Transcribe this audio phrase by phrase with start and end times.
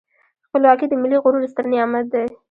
[0.45, 2.25] خپلواکي د ملي غرور ستر نعمت دی.